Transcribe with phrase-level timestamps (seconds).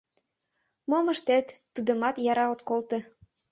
[0.89, 2.97] Мом ыштет— тудымат яра от колто.